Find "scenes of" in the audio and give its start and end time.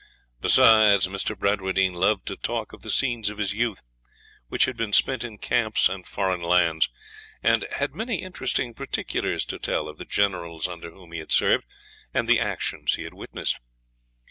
2.89-3.37